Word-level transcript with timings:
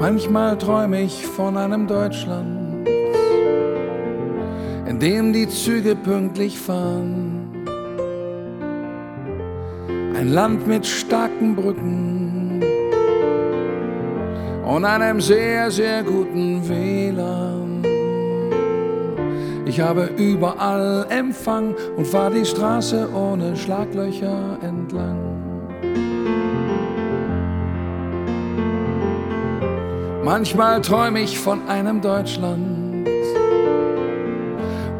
Manchmal 0.00 0.56
träume 0.56 1.02
ich 1.02 1.26
von 1.26 1.58
einem 1.58 1.86
Deutschland, 1.86 2.88
in 4.88 4.98
dem 4.98 5.34
die 5.34 5.46
Züge 5.46 5.94
pünktlich 5.94 6.58
fahren. 6.58 7.50
Ein 10.16 10.32
Land 10.32 10.66
mit 10.66 10.86
starken 10.86 11.54
Brücken 11.54 12.62
und 14.64 14.86
einem 14.86 15.20
sehr, 15.20 15.70
sehr 15.70 16.02
guten 16.02 16.66
WLAN. 16.66 17.84
Ich 19.66 19.80
habe 19.80 20.08
überall 20.16 21.04
Empfang 21.10 21.74
und 21.98 22.06
fahr 22.06 22.30
die 22.30 22.46
Straße 22.46 23.06
ohne 23.14 23.54
Schlaglöcher 23.54 24.56
entlang. 24.62 25.30
Manchmal 30.24 30.82
träume 30.82 31.22
ich 31.22 31.38
von 31.38 31.66
einem 31.66 32.02
Deutschland, 32.02 33.08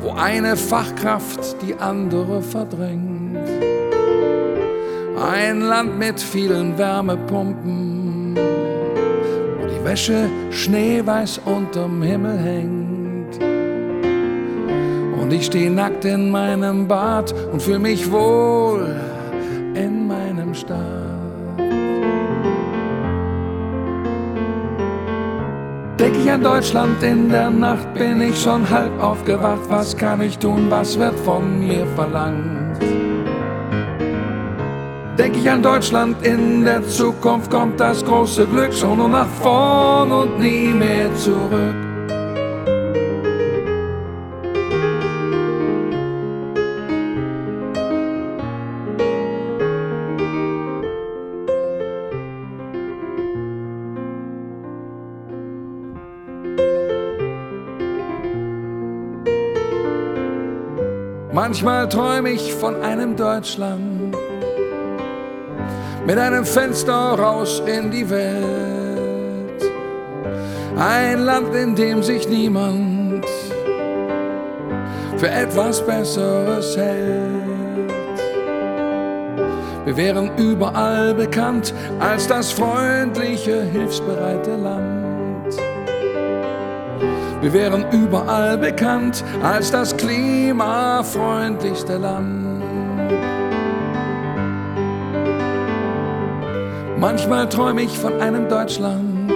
wo 0.00 0.12
eine 0.12 0.56
Fachkraft 0.56 1.60
die 1.60 1.74
andere 1.74 2.40
verdrängt. 2.40 3.36
Ein 5.20 5.62
Land 5.62 5.98
mit 5.98 6.20
vielen 6.20 6.78
Wärmepumpen, 6.78 8.36
wo 8.36 9.66
die 9.66 9.84
Wäsche 9.84 10.28
schneeweiß 10.50 11.40
unterm 11.44 12.00
Himmel 12.00 12.38
hängt. 12.38 13.42
Und 15.20 15.32
ich 15.32 15.46
stehe 15.46 15.70
nackt 15.70 16.04
in 16.04 16.30
meinem 16.30 16.86
Bad 16.86 17.34
und 17.52 17.60
fühle 17.60 17.80
mich 17.80 18.08
wohl 18.10 18.94
in 19.74 20.06
meinem 20.06 20.54
Staat. 20.54 21.08
Denk 25.98 26.14
ich 26.16 26.30
an 26.30 26.42
Deutschland 26.44 27.02
in 27.02 27.28
der 27.28 27.50
Nacht, 27.50 27.92
bin 27.94 28.20
ich 28.20 28.40
schon 28.40 28.68
halb 28.70 29.02
aufgewacht. 29.02 29.68
Was 29.68 29.96
kann 29.96 30.20
ich 30.20 30.38
tun, 30.38 30.66
was 30.70 30.96
wird 30.96 31.18
von 31.20 31.58
mir 31.58 31.84
verlangt? 31.96 32.80
Denk 35.18 35.36
ich 35.36 35.50
an 35.50 35.60
Deutschland 35.60 36.24
in 36.24 36.64
der 36.64 36.86
Zukunft, 36.86 37.50
kommt 37.50 37.80
das 37.80 38.04
große 38.04 38.46
Glück 38.46 38.72
schon 38.72 38.98
nur 38.98 39.08
nach 39.08 39.26
vorn 39.42 40.12
und 40.12 40.38
nie 40.38 40.68
mehr 40.68 41.12
zurück. 41.16 41.87
Manchmal 61.40 61.88
träume 61.88 62.30
ich 62.30 62.52
von 62.52 62.82
einem 62.82 63.14
Deutschland 63.14 64.12
mit 66.04 66.18
einem 66.18 66.44
Fenster 66.44 66.92
raus 66.92 67.62
in 67.64 67.92
die 67.92 68.10
Welt. 68.10 69.62
Ein 70.76 71.20
Land, 71.20 71.54
in 71.54 71.76
dem 71.76 72.02
sich 72.02 72.28
niemand 72.28 73.24
für 75.16 75.30
etwas 75.30 75.80
Besseres 75.86 76.76
hält. 76.76 77.92
Wir 79.84 79.96
wären 79.96 80.36
überall 80.38 81.14
bekannt 81.14 81.72
als 82.00 82.26
das 82.26 82.50
freundliche, 82.50 83.62
hilfsbereite 83.62 84.56
Land. 84.56 85.07
Wir 87.40 87.52
wären 87.52 87.84
überall 87.92 88.58
bekannt 88.58 89.22
als 89.42 89.70
das 89.70 89.96
klimafreundlichste 89.96 91.98
Land. 91.98 92.48
Manchmal 96.98 97.48
träume 97.48 97.82
ich 97.82 97.96
von 97.96 98.20
einem 98.20 98.48
Deutschland 98.48 99.32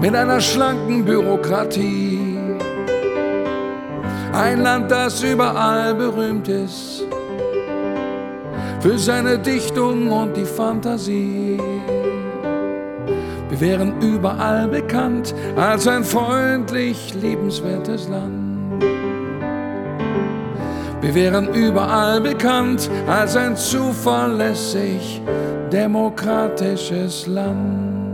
mit 0.00 0.14
einer 0.14 0.40
schlanken 0.40 1.04
Bürokratie. 1.04 2.38
Ein 4.32 4.62
Land, 4.62 4.90
das 4.90 5.22
überall 5.22 5.94
berühmt 5.94 6.48
ist 6.48 7.04
für 8.80 8.98
seine 8.98 9.38
Dichtung 9.38 10.10
und 10.10 10.34
die 10.34 10.46
Fantasie. 10.46 11.60
Wären 13.60 14.00
überall 14.00 14.68
bekannt 14.68 15.34
als 15.54 15.86
ein 15.86 16.02
freundlich, 16.02 17.12
liebenswertes 17.20 18.08
Land. 18.08 18.82
Wir 21.02 21.14
wären 21.14 21.52
überall 21.52 22.22
bekannt 22.22 22.90
als 23.06 23.36
ein 23.36 23.54
zuverlässig, 23.56 25.20
demokratisches 25.70 27.26
Land. 27.26 28.09